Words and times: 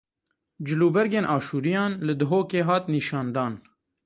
Cilûbergên 0.65 1.25
Aşûriyan 1.35 1.91
li 2.05 2.13
Duhokê 2.19 2.61
hat 2.67 2.83
nîşandan. 2.95 3.53